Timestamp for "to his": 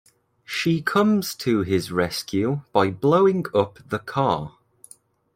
1.35-1.91